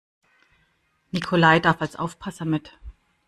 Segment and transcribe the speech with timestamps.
[1.11, 2.73] Nikolai darf als Aufpasser mit.